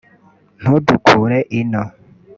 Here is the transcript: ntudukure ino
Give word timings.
ntudukure 0.59 1.37
ino 1.59 1.83